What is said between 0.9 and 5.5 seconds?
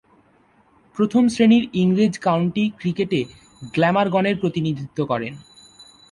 প্রথম-শ্রেণীর ইংরেজ কাউন্টি ক্রিকেটে গ্ল্যামারগনের প্রতিনিধিত্ব করেন।